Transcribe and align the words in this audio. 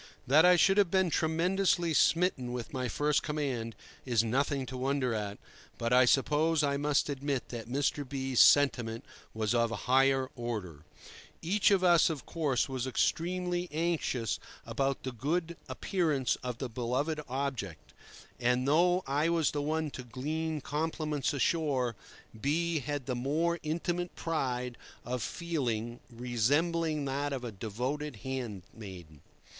That 0.25 0.45
I 0.47 0.55
should 0.55 0.77
have 0.79 0.89
been 0.89 1.11
tremendously 1.11 1.93
smitten 1.93 2.51
with 2.53 2.73
my 2.73 2.87
first 2.87 3.21
command 3.21 3.75
is 4.03 4.23
nothing 4.23 4.65
to 4.65 4.75
wonder 4.77 5.13
at, 5.13 5.37
but 5.77 5.93
I 5.93 6.05
suppose 6.05 6.63
I 6.63 6.75
must 6.75 7.07
admit 7.07 7.49
that 7.49 7.67
Mr. 7.69 8.03
B—'s 8.09 8.39
sentiment 8.39 9.05
was 9.35 9.53
of 9.53 9.69
a 9.69 9.75
higher 9.85 10.31
order. 10.35 10.85
Each 11.43 11.69
of 11.69 11.83
us, 11.83 12.09
of 12.09 12.25
course, 12.25 12.67
was 12.67 12.87
extremely 12.87 13.69
anxious 13.71 14.39
about 14.65 15.03
the 15.03 15.11
good 15.11 15.55
appearance 15.69 16.35
of 16.41 16.57
the 16.57 16.67
beloved 16.67 17.21
object; 17.29 17.93
and, 18.39 18.67
though 18.67 19.03
I 19.05 19.29
was 19.29 19.51
the 19.51 19.61
one 19.61 19.91
to 19.91 20.03
glean 20.03 20.61
compliments 20.61 21.31
ashore, 21.31 21.95
B— 22.41 22.79
had 22.79 23.05
the 23.05 23.13
more 23.13 23.59
intimate 23.61 24.15
pride 24.15 24.79
of 25.05 25.21
feeling, 25.21 25.99
resembling 26.09 27.05
that 27.05 27.31
of 27.31 27.43
a 27.43 27.51
devoted 27.51 28.15
handmaiden. 28.23 29.21